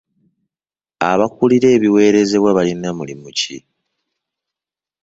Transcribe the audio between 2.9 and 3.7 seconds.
mulimu ki?